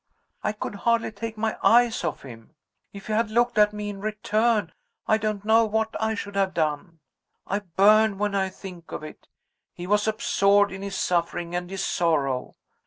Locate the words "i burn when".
7.45-8.33